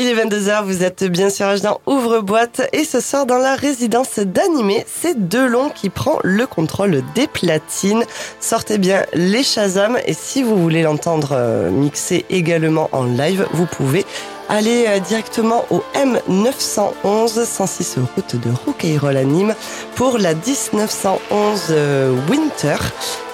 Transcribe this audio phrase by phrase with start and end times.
[0.00, 4.20] Il est 22h, vous êtes bien sûr dans Ouvre-boîte et ce soir dans la résidence
[4.20, 8.04] d'animé, c'est Delon qui prend le contrôle des platines.
[8.38, 13.66] Sortez bien les Shazam et si vous voulez l'entendre euh, mixer également en live, vous
[13.66, 14.06] pouvez
[14.48, 19.56] aller euh, directement au M911 106 route de Roucayrol à Nîmes
[19.96, 22.76] pour la 1911 euh, Winter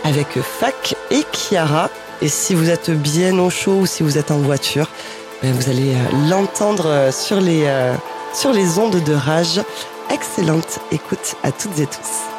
[0.02, 1.90] avec Fac et Chiara.
[2.22, 4.88] Et si vous êtes bien au chaud ou si vous êtes en voiture,
[5.52, 7.66] vous allez euh, l'entendre sur les,
[8.32, 9.60] sur les ondes de rage.
[10.10, 12.33] Excellente écoute à toutes et tous.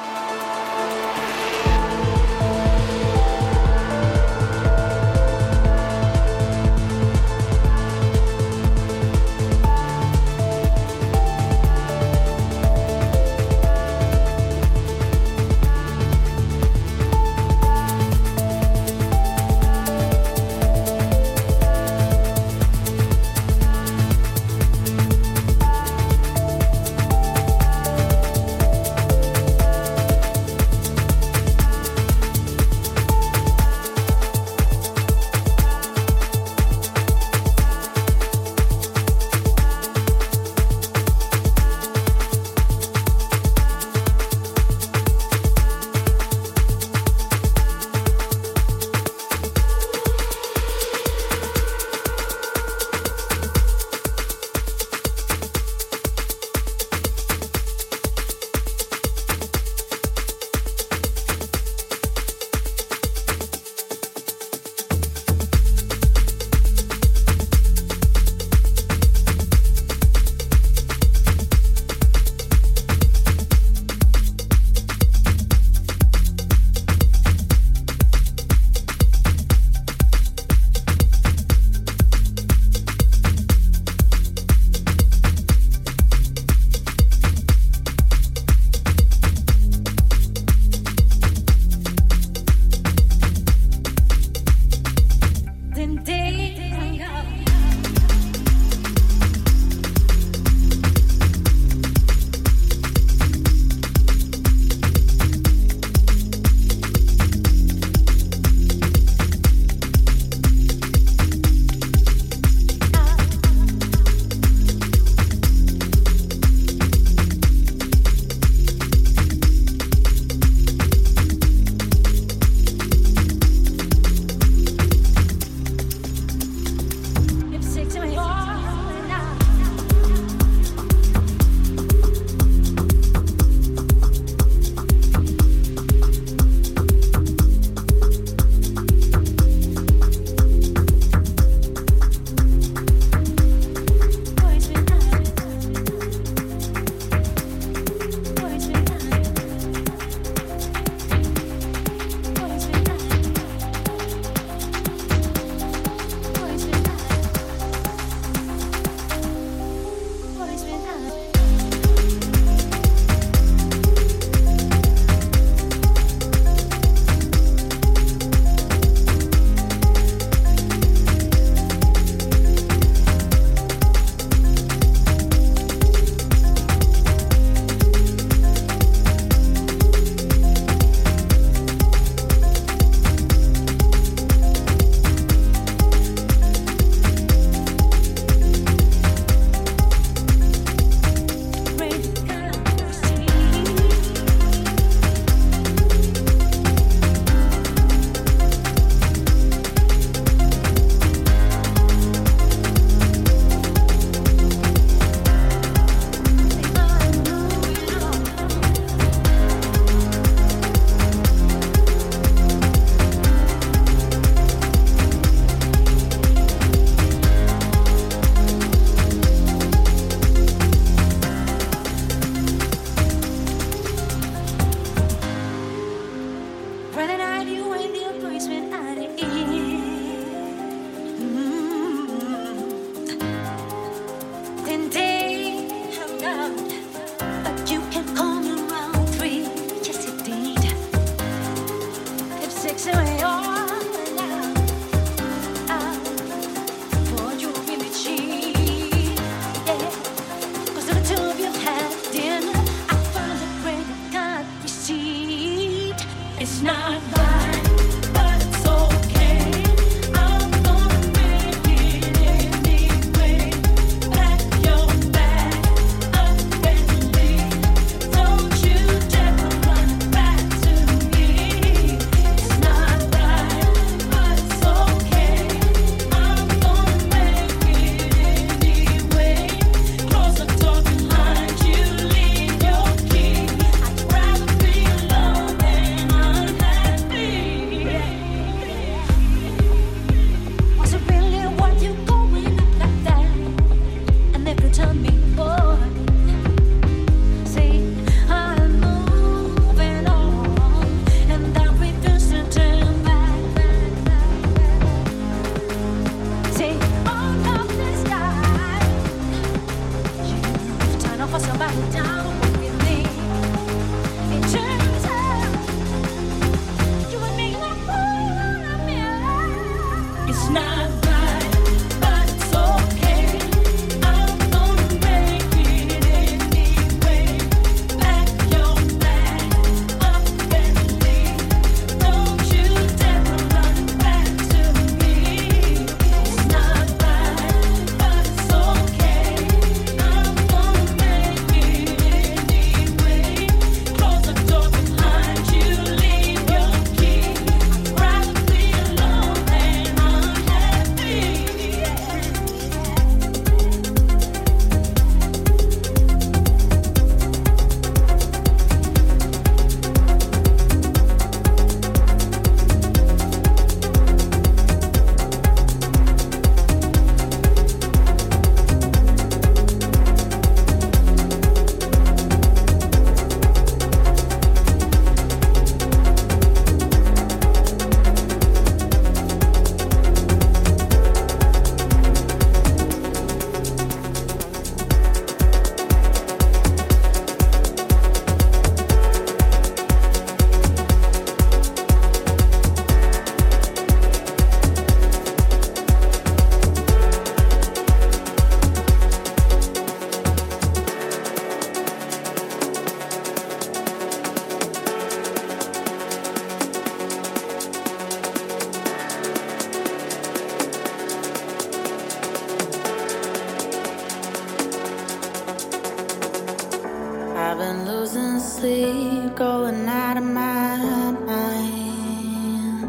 [417.56, 422.82] I've been losing sleep, going out of my mind.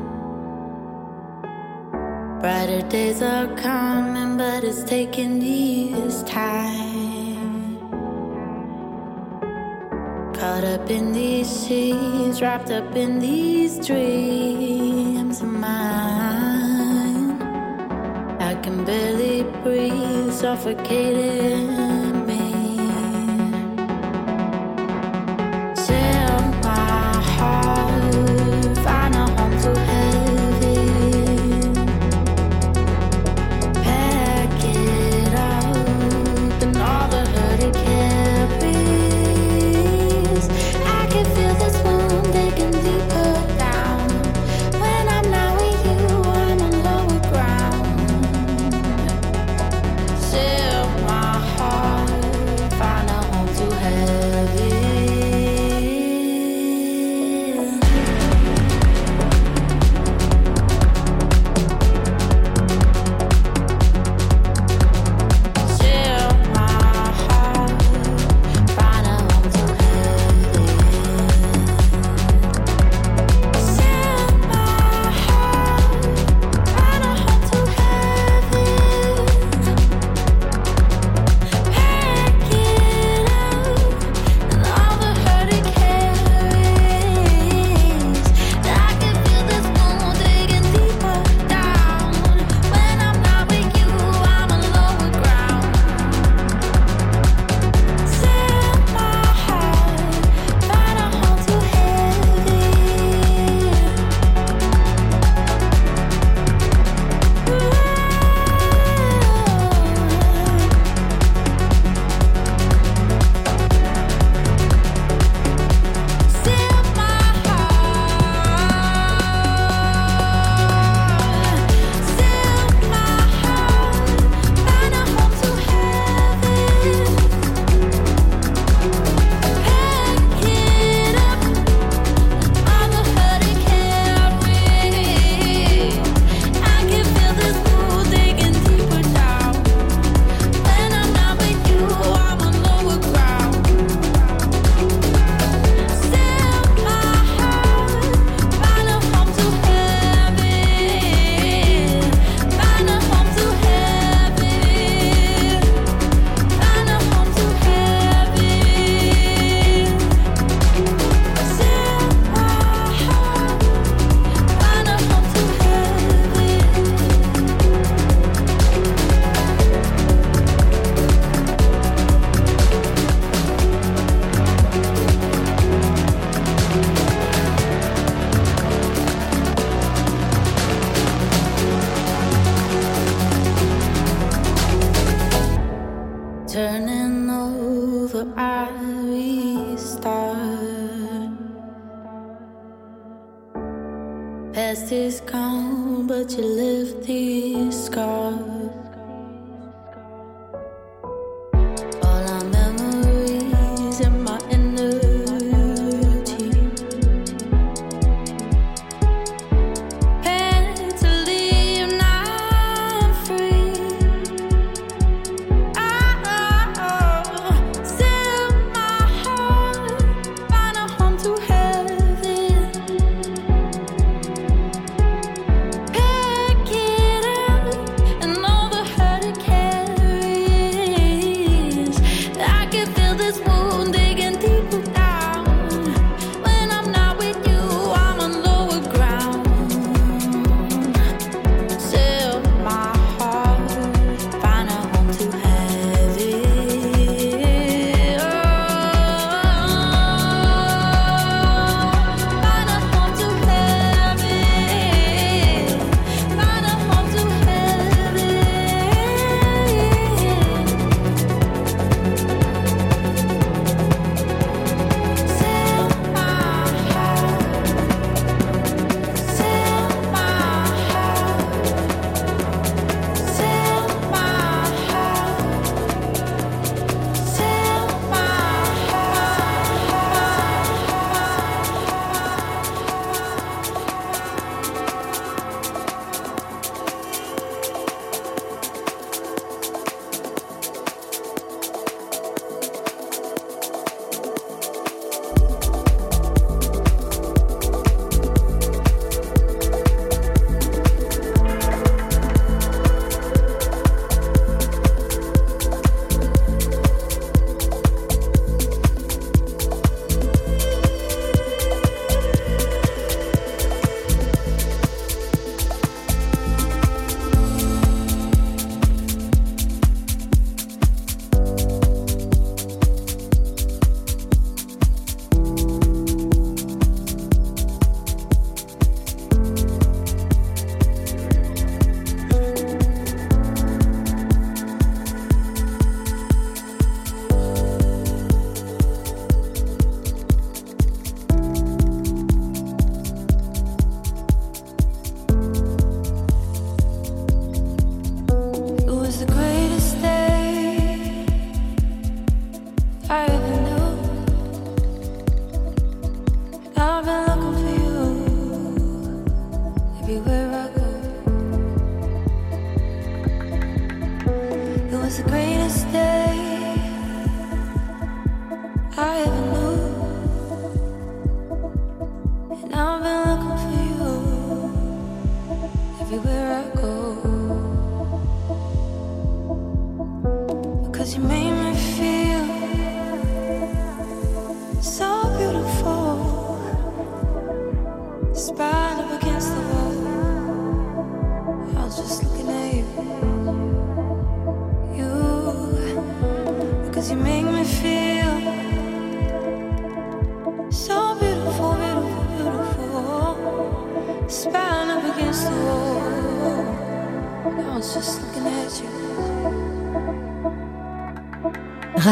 [2.41, 7.79] Brighter days are coming, but it's taking years' time.
[10.35, 17.41] Caught up in these sheets, wrapped up in these dreams of mine.
[18.41, 21.76] I can barely breathe, suffocating.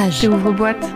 [0.05, 0.21] Page.
[0.21, 0.94] J'ouvre boîte.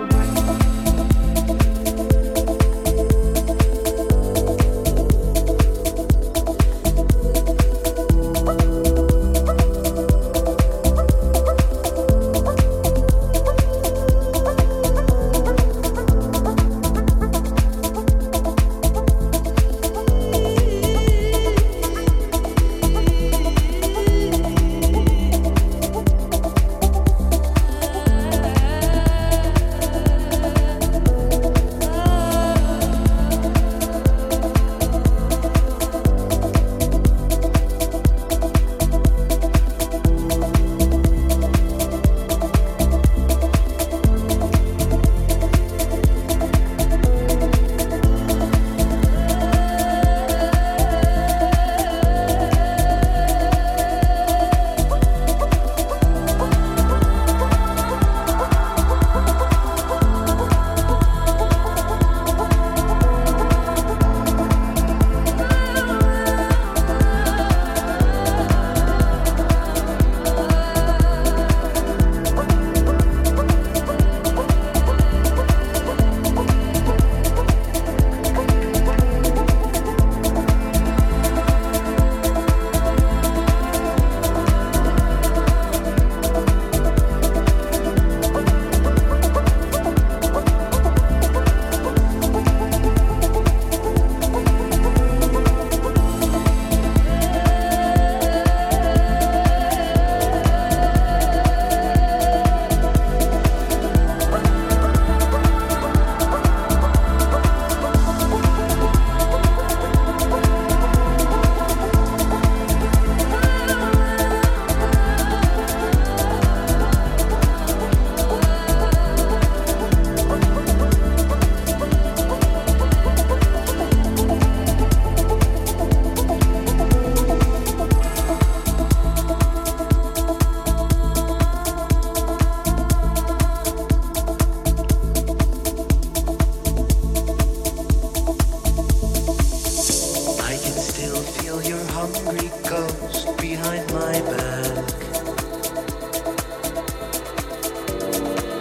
[140.78, 144.86] still feel your hungry ghost behind my back.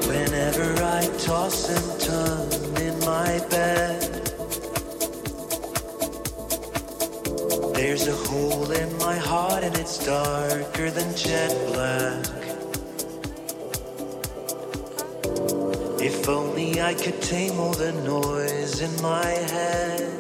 [0.08, 2.50] Whenever I toss and turn
[2.82, 4.02] in my bed,
[7.76, 12.26] there's a hole in my heart and it's darker than jet black.
[16.02, 20.17] If only I could tame all the noise in my head.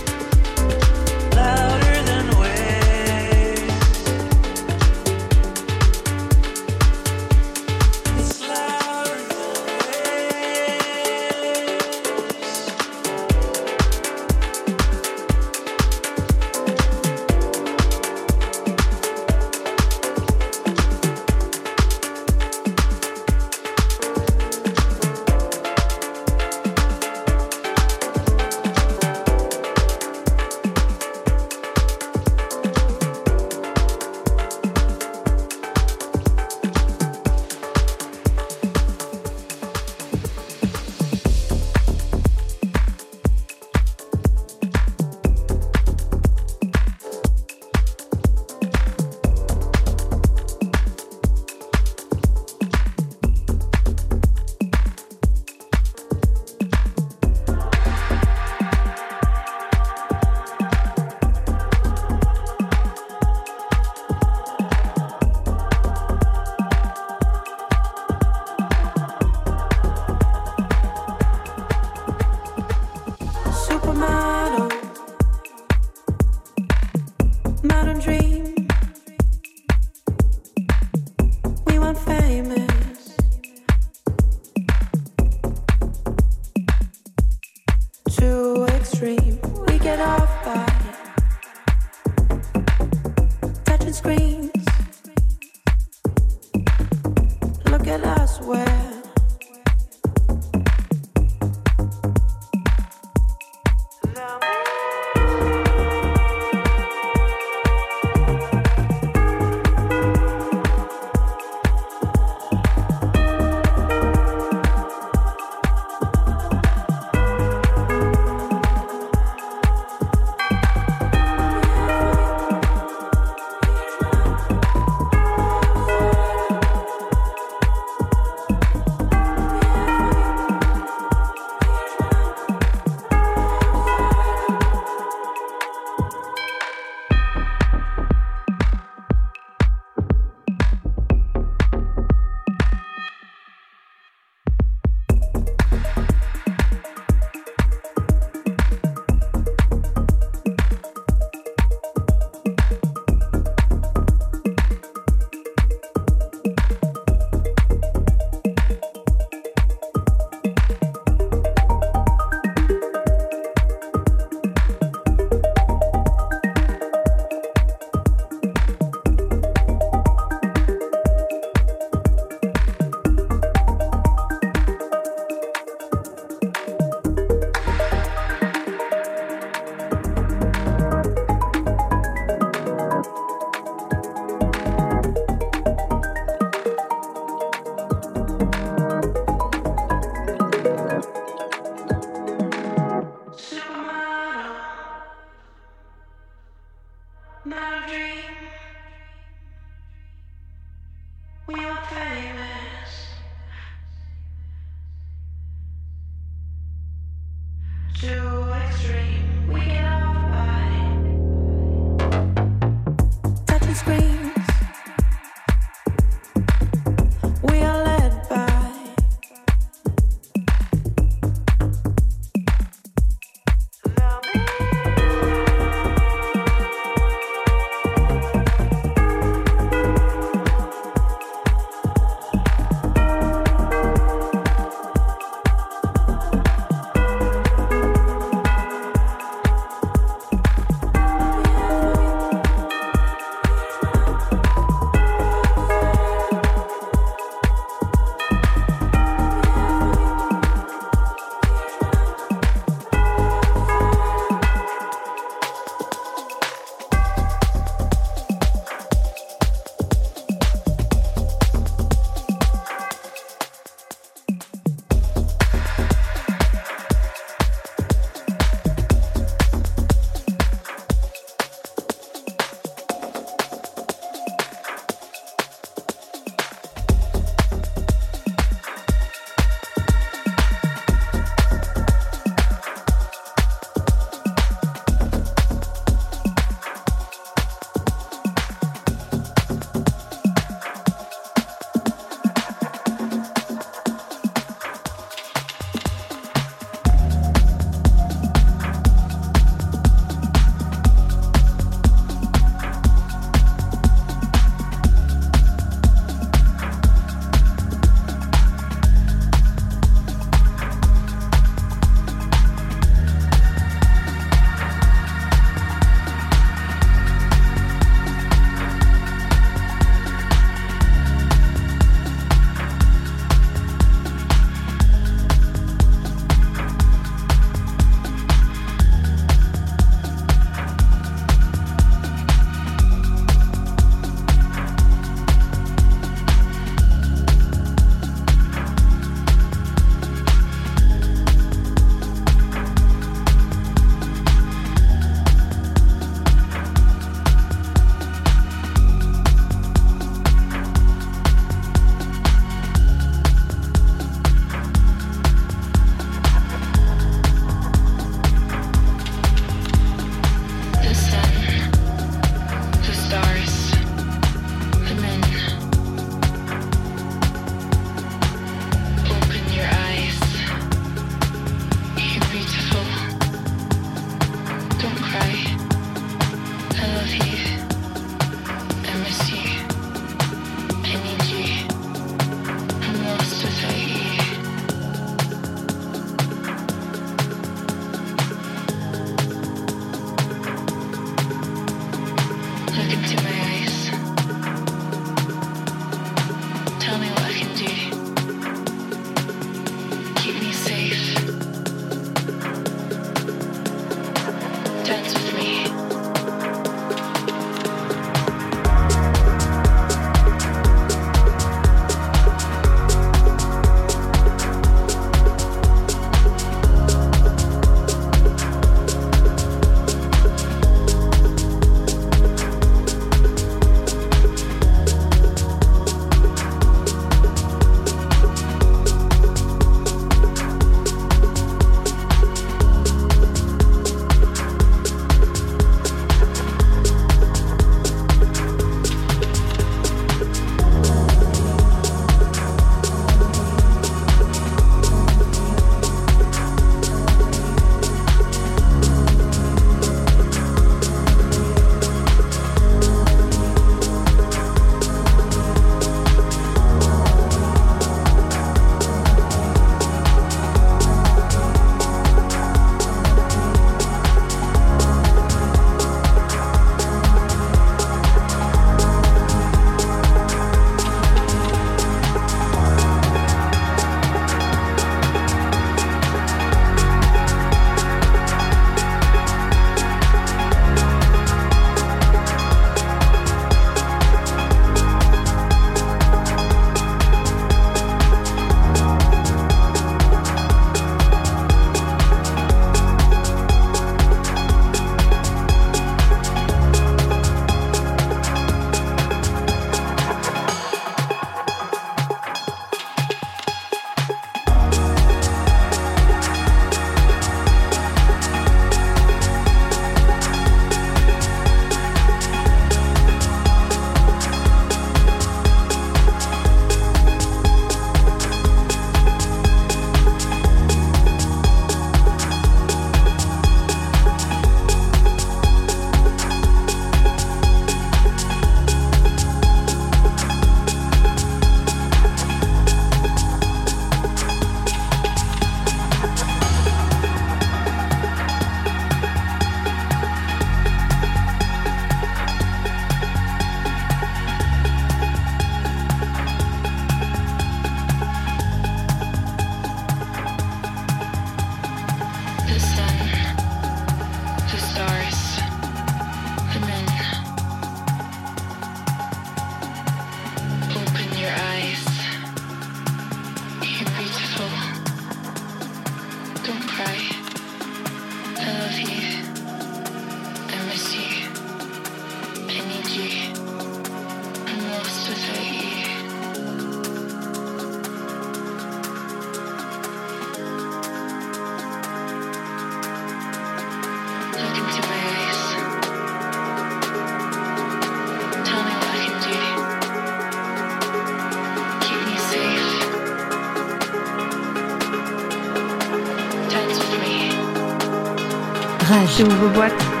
[598.91, 599.19] Rage.
[599.19, 600.00] J'ouvre boîte.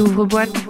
[0.00, 0.08] Rage.
[0.08, 0.69] Ouvre boîte.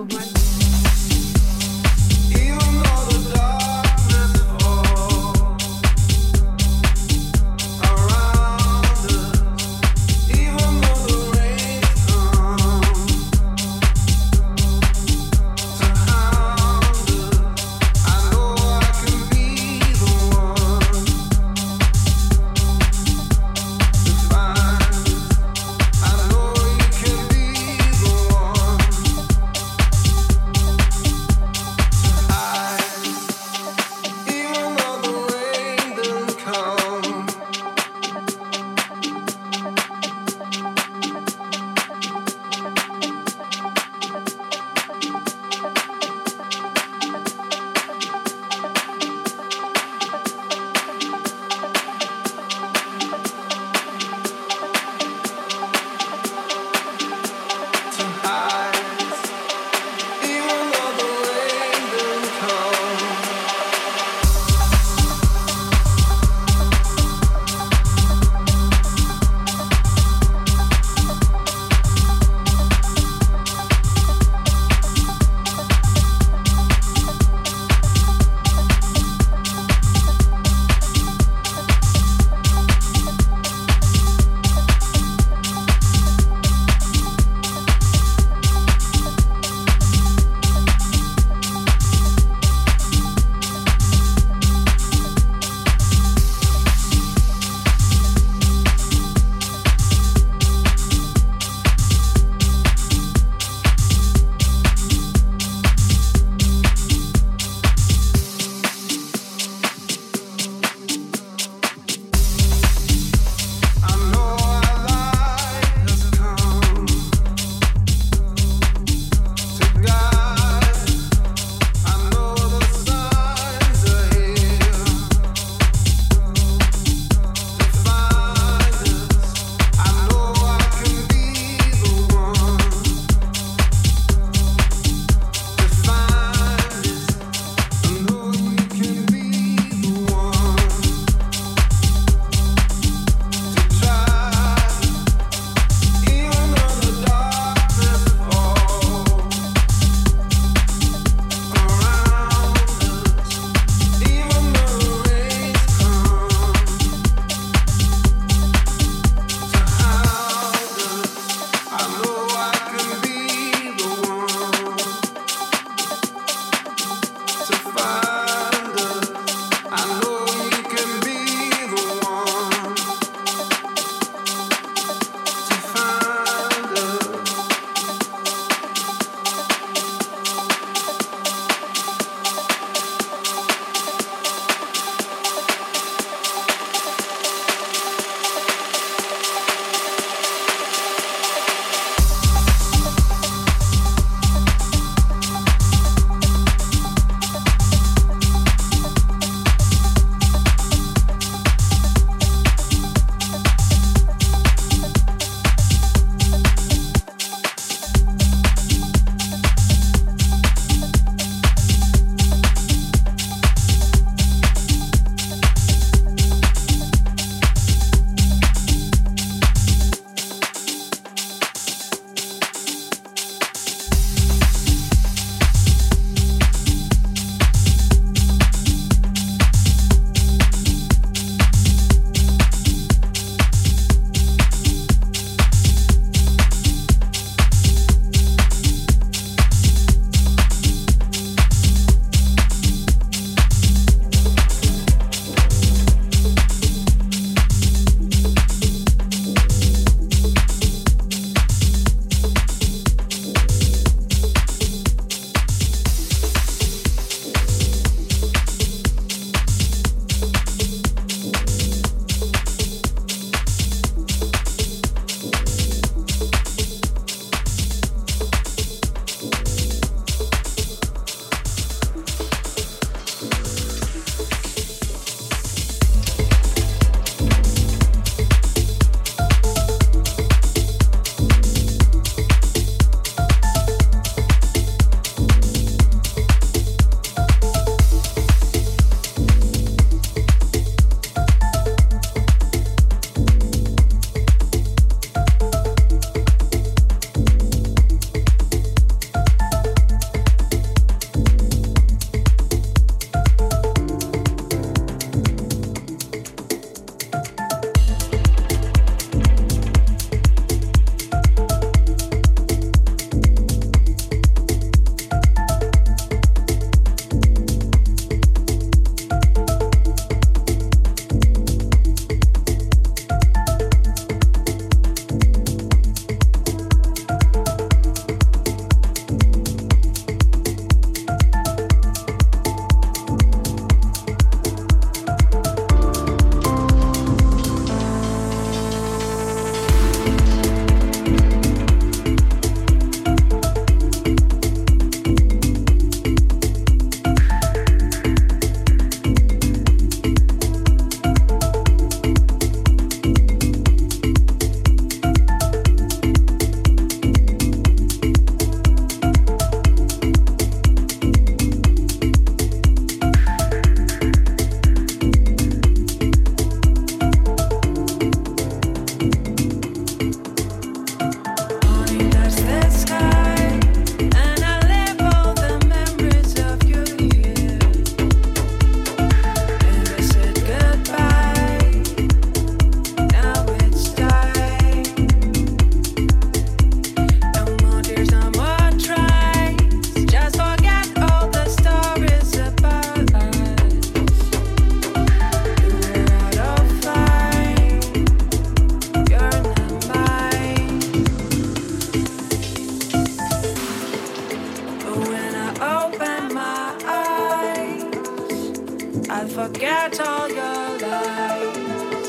[409.21, 412.09] I'll forget all your lies.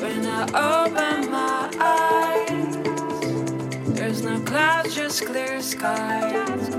[0.00, 2.76] When I open my eyes,
[3.96, 6.70] there's no clouds, just clear skies.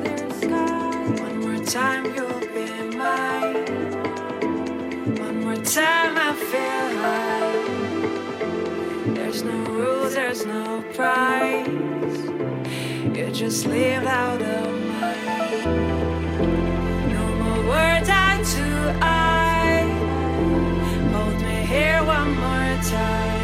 [1.20, 3.66] One more time, you'll be mine.
[5.20, 7.64] One more time, I feel high.
[9.16, 11.68] There's no rules, there's no price.
[13.14, 15.66] You just live out of mind.
[17.12, 18.66] No more words I to
[19.02, 19.25] I
[22.06, 23.35] one more time.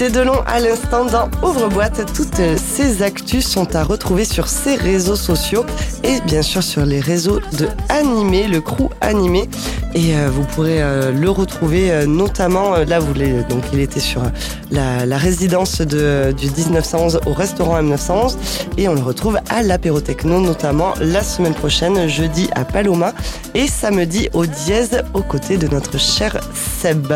[0.00, 2.10] C'était Delon à l'instant dans Ouvre-boîte.
[2.14, 5.66] Toutes ces actus sont à retrouver sur ses réseaux sociaux
[6.04, 9.46] et bien sûr sur les réseaux de Animé, le crew Animé.
[9.94, 14.22] Et euh, vous pourrez euh, le retrouver euh, notamment, là vous donc il était sur
[14.70, 18.36] la, résidence de, du 1911 au restaurant M911
[18.78, 23.12] et on le retrouve à l'apéro techno notamment la semaine prochaine, jeudi à Paloma
[23.54, 27.12] et samedi au dièse aux côtés de notre cher Seb.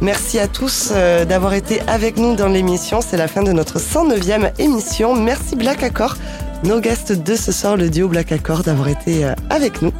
[0.00, 3.00] Merci à tous euh, d'avoir été avec nous dans l'émission.
[3.00, 5.14] C'est la fin de notre 109e émission.
[5.16, 6.16] Merci Black Accord,
[6.62, 9.92] nos guests de ce soir, le duo Black Accord, d'avoir été euh, avec nous.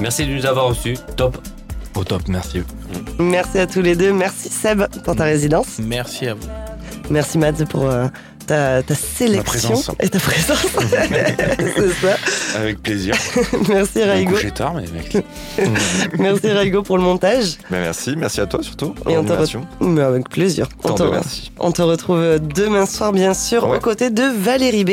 [0.00, 0.98] Merci de nous avoir reçus.
[1.16, 1.38] Top.
[1.94, 2.62] Au top, merci.
[3.18, 4.12] Merci à tous les deux.
[4.12, 5.78] Merci Seb pour ta résidence.
[5.78, 6.48] Merci à vous.
[7.10, 8.08] Merci Mads pour euh,
[8.52, 10.58] ta, ta sélection et ta présence.
[11.76, 12.16] C'est ça.
[12.58, 13.14] Avec plaisir.
[13.68, 14.32] Merci Raigo.
[14.32, 15.24] coucher tard, mais mec.
[16.18, 17.56] Merci Raigo pour le montage.
[17.70, 18.94] Ben merci, merci à toi surtout.
[19.08, 20.68] Et on te avec plaisir.
[20.84, 21.50] On Tant te, de merci.
[21.58, 23.76] on te retrouve demain soir, bien sûr, Ouais.
[23.78, 24.90] aux côtés de Valérie B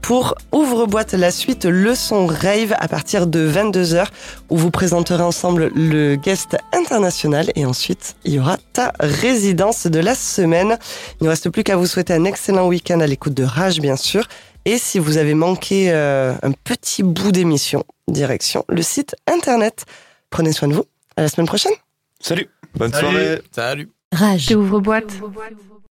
[0.00, 4.06] pour Ouvre-boîte la suite Leçon Rave à partir de 22h
[4.50, 10.00] où vous présenterez ensemble le guest international et ensuite il y aura ta résidence de
[10.00, 10.78] la semaine.
[11.20, 13.96] Il ne reste plus qu'à vous souhaiter un excellent week-end à l'écoute de Rage, bien
[13.96, 14.26] sûr.
[14.64, 19.84] Et si vous avez manqué euh, un petit bout d'émission, direction le site internet.
[20.30, 20.84] Prenez soin de vous.
[21.16, 21.72] À la semaine prochaine.
[22.20, 22.48] Salut.
[22.74, 23.08] Bonne Salut.
[23.10, 23.42] soirée.
[23.50, 23.90] Salut.
[24.12, 24.54] Rage.
[24.54, 25.12] Ouvre-boîte.